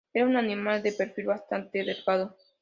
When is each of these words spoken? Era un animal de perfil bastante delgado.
Era 0.15 0.25
un 0.25 0.35
animal 0.35 0.81
de 0.81 0.93
perfil 0.93 1.27
bastante 1.27 1.83
delgado. 1.83 2.35